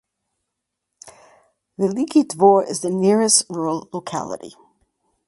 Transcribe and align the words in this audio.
Veliky 1.79 2.25
Dvor 2.25 2.67
is 2.67 2.79
the 2.81 2.89
nearest 2.89 3.43
rural 3.51 3.87
locality. 3.93 4.55